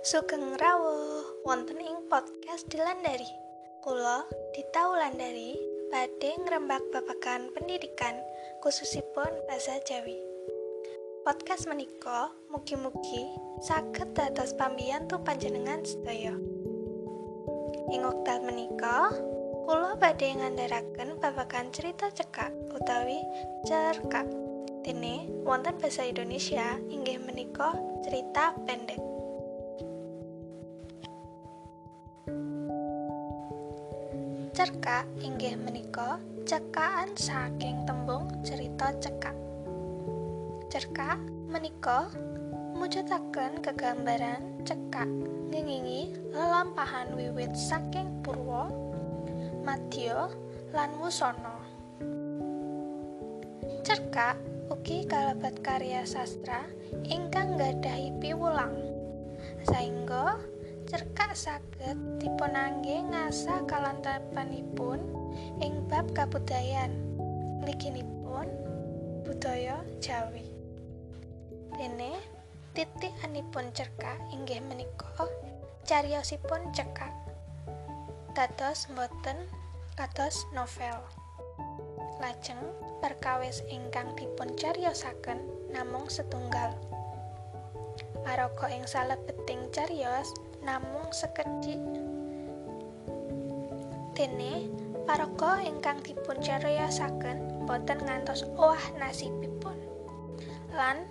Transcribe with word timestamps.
Sugeng 0.00 0.56
rawuh 0.56 1.44
wonten 1.44 1.76
ing 1.76 2.08
podcast 2.08 2.64
Dilandari. 2.72 3.28
Kula 3.84 4.24
Dita 4.56 4.88
Wulandari 4.88 5.52
badhe 5.92 6.40
ngrembak 6.40 6.80
babagan 6.88 7.52
pendidikan 7.52 8.16
khususipun 8.64 9.28
bahasa 9.44 9.76
Jawi. 9.84 10.16
Podcast 11.20 11.68
menika 11.68 12.32
mugi-mugi 12.48 13.28
saged 13.60 14.16
dados 14.16 14.56
pambiyantu 14.56 15.20
panjenengan 15.20 15.84
sedaya. 15.84 16.32
Ing 17.92 18.00
wekdal 18.00 18.40
menika, 18.40 19.12
kula 19.68 20.00
badhe 20.00 20.32
ngandharaken 20.32 21.20
babagan 21.20 21.68
cerita 21.76 22.08
cekak 22.08 22.56
utawi 22.72 23.20
cerkak. 23.68 24.24
Dene 24.80 25.28
wonten 25.44 25.76
basa 25.76 26.08
Indonesia 26.08 26.80
inggih 26.88 27.20
menika 27.20 27.76
cerita 28.00 28.56
pendek. 28.64 29.09
Cerkak 34.60 35.08
inggih 35.24 35.56
menika 35.56 36.20
cekaan 36.44 37.16
saking 37.16 37.80
tembung 37.88 38.28
cerita 38.44 38.92
cekak. 39.00 39.32
Cerkak 40.68 41.16
menika 41.48 42.12
mujudaken 42.76 43.64
kegambaran 43.64 44.60
cekak 44.68 45.08
ngingingi 45.48 46.12
lelampahan 46.36 47.08
wiwit 47.16 47.56
saking 47.56 48.20
purwa, 48.20 48.68
madya 49.64 50.28
lan 50.76 50.92
wusana. 51.00 51.56
Cerkak 53.80 54.36
ugi 54.68 55.08
kalebat 55.08 55.56
karya 55.64 56.04
sastra 56.04 56.68
ingkang 57.08 57.56
nggadhahi 57.56 58.12
piwulang. 58.20 58.76
Saengga 59.64 60.36
cerkak 60.90 61.38
saged 61.38 61.94
dipunangge 62.18 63.06
ngasah 63.14 63.62
kalantapanipun 63.70 64.98
ing 65.62 65.86
bab 65.86 66.10
kabudayan 66.18 66.90
mliginipun 67.62 68.50
budaya 69.22 69.86
Jawi. 70.02 70.50
Dene 71.78 72.18
titik 72.74 73.14
anipun 73.22 73.70
cerkak 73.70 74.18
inggih 74.34 74.58
menika 74.66 75.30
cariyosipun 75.86 76.74
cekak. 76.74 77.14
Dados 78.34 78.90
mboten 78.90 79.46
kados 79.94 80.42
novel. 80.50 80.98
Lajeng 82.18 82.58
perkawis 82.98 83.62
ingkang 83.70 84.18
dipun 84.18 84.58
cariyosaken 84.58 85.38
namung 85.70 86.10
setunggal. 86.10 86.74
Paraga 88.26 88.66
ing 88.74 88.90
salebeting 88.90 89.70
cariyos 89.70 90.34
namung 90.60 91.08
sekedhik. 91.12 91.80
Dene 94.12 94.68
paraga 95.08 95.64
ingkang 95.64 96.04
dipun 96.04 96.38
cariyosaken 96.38 97.64
boten 97.64 97.98
ngantos 98.04 98.44
owah 98.60 98.80
nasibipun. 99.00 99.76
Lan 100.76 101.08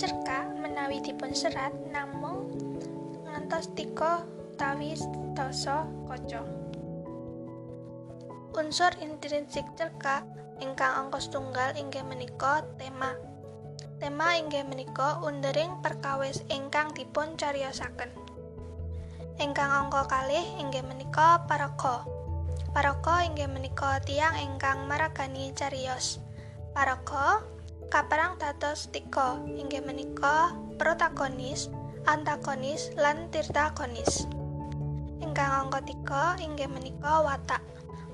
cerkak 0.00 0.48
menawi 0.56 1.00
dipun 1.04 1.36
serat 1.36 1.72
namung 1.92 2.48
ngantos 3.28 3.68
tika 3.76 4.24
utawi 4.56 4.96
dasa 5.36 5.84
kaca. 6.08 6.42
Unsur 8.56 8.92
intrinsik 9.04 9.68
cerkak 9.76 10.24
ingkang 10.64 10.96
angka 10.96 11.20
setunggal 11.20 11.76
inggih 11.76 12.00
menika 12.08 12.64
tema. 12.80 13.12
Tema 14.00 14.40
inggih 14.40 14.64
menika 14.64 15.20
undering 15.20 15.84
perkawis 15.84 16.40
ingkang 16.48 16.96
dipun 16.96 17.36
cariyosaken. 17.36 18.25
Ingkang 19.36 19.68
angka 19.68 20.08
kalih 20.08 20.48
inggih 20.56 20.80
menika 20.80 21.44
paraga. 21.44 22.08
Paraga 22.72 23.20
inggih 23.20 23.44
menika 23.52 24.00
tiang 24.00 24.32
ingkang 24.32 24.88
maragani 24.88 25.52
cariyos. 25.52 26.24
Paraga 26.72 27.44
kaperang 27.92 28.40
dados 28.40 28.88
tiga 28.88 29.36
inggih 29.44 29.84
menika 29.84 30.56
protagonis, 30.80 31.68
antagonis, 32.08 32.88
lan 32.96 33.28
tirtagonis. 33.28 34.24
Ingkang 35.20 35.68
angka 35.68 35.84
tiga 35.84 36.40
inggih 36.40 36.72
menika 36.72 37.20
watak. 37.20 37.60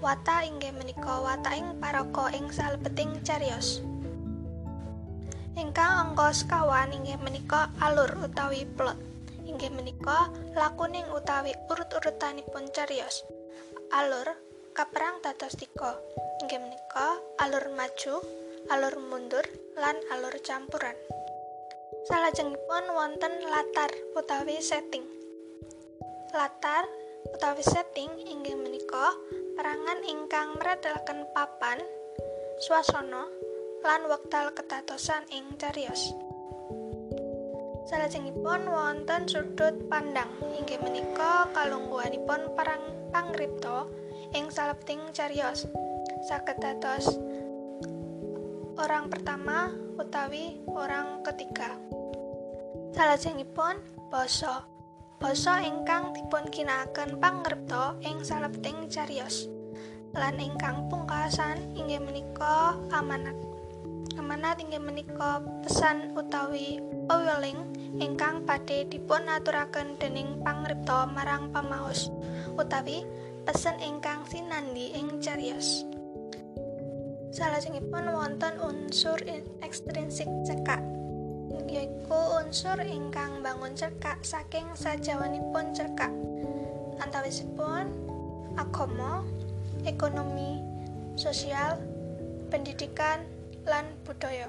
Wata 0.00 0.48
inggih 0.48 0.72
menika 0.72 1.20
wataking 1.20 1.76
paraga 1.84 2.32
ing 2.32 2.48
salebeting 2.48 3.20
cariyos. 3.28 3.84
Ingkang 5.52 6.16
angka 6.16 6.32
sekawan 6.32 6.96
inggih 6.96 7.20
menika 7.20 7.68
alur 7.76 8.08
utawi 8.24 8.64
plot. 8.64 9.09
Inggih 9.50 9.74
menika 9.74 10.30
lakuning 10.54 11.10
utawi 11.10 11.50
urut-urutanipun 11.66 12.70
cariyos. 12.70 13.26
Alur 13.90 14.30
kaperang 14.78 15.18
dados 15.26 15.58
tiga. 15.58 15.98
Inggih 16.38 16.62
menika 16.62 17.18
alur 17.42 17.66
maju, 17.74 18.22
alur 18.70 18.94
mundur, 19.10 19.42
lan 19.74 19.98
alur 20.14 20.38
campuran. 20.46 20.94
Salajengipun 22.06 22.94
wonten 22.94 23.42
latar 23.50 23.90
utawi 24.14 24.62
setting. 24.62 25.02
Latar 26.30 26.86
utawi 27.34 27.66
setting 27.66 28.22
inggih 28.22 28.54
menika 28.54 29.10
perangan 29.58 29.98
ingkang 30.06 30.54
mratelaken 30.62 31.26
papan, 31.34 31.82
swasana, 32.62 33.26
lan 33.82 34.06
wekdal 34.06 34.54
ketatosan 34.54 35.26
ing 35.34 35.58
cariyos. 35.58 36.14
Salajengipun 37.90 38.70
wonten 38.70 39.26
sudut 39.26 39.74
pandang 39.90 40.30
inggih 40.54 40.78
menika 40.78 41.50
kalungguhanipun 41.50 42.54
perang 42.54 42.78
pangripta 43.10 43.82
ing 44.30 44.46
salebeting 44.46 45.10
cariyos. 45.10 45.66
Saged 46.22 46.62
dados 46.62 47.18
orang 48.78 49.10
pertama 49.10 49.74
utawi 49.98 50.62
orang 50.70 51.26
ketiga. 51.26 51.74
Salajengipun 52.94 53.82
basa 54.06 54.62
basa 55.18 55.58
ingkang 55.58 56.14
dipun 56.14 56.46
ginakaken 56.46 57.18
pangripta 57.18 57.98
ing 58.06 58.22
salebeting 58.22 58.86
cariyos. 58.86 59.50
Lan 60.14 60.38
ingkang 60.38 60.86
pungkasan 60.86 61.74
inggih 61.74 61.98
menika 61.98 62.78
amanat. 62.94 63.49
Amanat 64.20 64.60
inggih 64.60 64.84
menika 64.84 65.40
pesan 65.64 66.12
utawi 66.12 66.76
pewiling 67.08 67.56
ingkang 67.96 68.44
badhe 68.44 68.84
dipun 68.84 69.24
aturaken 69.24 69.96
dening 69.96 70.44
pangripta 70.44 71.08
marang 71.08 71.48
pamaos 71.48 72.12
utawi 72.52 73.08
pesen 73.48 73.80
ingkang 73.80 74.20
sinandi 74.28 74.92
ing 74.92 75.24
cariyos. 75.24 75.88
Salajengipun 77.32 78.12
wonten 78.12 78.60
unsur 78.60 79.16
ekstrinsik 79.64 80.28
cekak 80.44 80.84
yaiku 81.64 82.44
unsur 82.44 82.76
ingkang 82.76 83.40
bangun 83.40 83.72
cerkak 83.72 84.20
saking 84.20 84.68
sajawanipun 84.76 85.72
cerkak 85.72 86.12
antawisipun 87.00 87.88
agama, 88.60 89.24
ekonomi, 89.88 90.60
sosial, 91.16 91.80
pendidikan, 92.50 93.22
lan 93.68 93.96
budaya. 94.04 94.48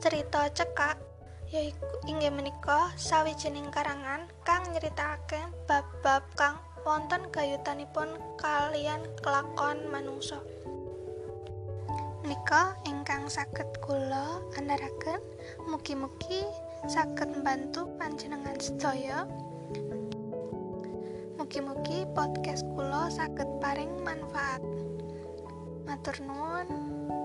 Cerita 0.00 0.48
cekak 0.52 1.00
yaiku 1.48 1.86
inggih 2.10 2.34
menika 2.34 2.90
sawijining 2.98 3.70
karangan 3.70 4.26
kang 4.42 4.66
nyritakaken 4.74 5.54
bab-bab 5.70 6.24
kang 6.34 6.58
wonten 6.84 7.24
gayutanipun 7.32 8.20
kalian 8.36 9.00
kelakon 9.24 9.88
manungsa. 9.88 10.42
Menika 12.20 12.76
ingkang 12.84 13.28
saged 13.28 13.68
kula 13.80 14.40
andharaken 14.56 15.20
mugi-mugi 15.68 16.44
saged 16.88 17.40
mbantu 17.40 17.88
panjenengan 17.96 18.56
sedaya. 18.60 19.24
Mugi-mugi 21.40 22.08
podcast 22.12 22.64
kula 22.76 23.08
saged 23.12 23.48
paring 23.60 23.92
manfaat. 24.04 24.60
Matur 25.94 26.18
nuwun. 26.26 27.23